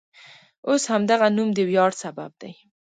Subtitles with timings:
[0.67, 2.51] اوس همدغه نوم د ویاړ سبب دی.